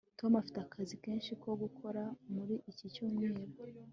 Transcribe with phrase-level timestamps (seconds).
[0.19, 2.03] tom afite akazi kenshi ko gukora
[2.35, 3.41] muri iki cyumweru